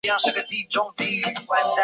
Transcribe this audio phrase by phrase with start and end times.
[0.03, 1.75] 以后他就开始独立工作。